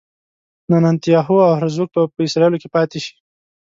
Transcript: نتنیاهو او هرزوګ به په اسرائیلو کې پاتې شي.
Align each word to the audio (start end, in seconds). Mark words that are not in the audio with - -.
نتنیاهو 0.83 1.35
او 1.47 1.53
هرزوګ 1.59 1.89
به 1.93 2.01
په 2.13 2.19
اسرائیلو 2.27 2.61
کې 2.61 2.69
پاتې 2.75 2.99
شي. 3.05 3.13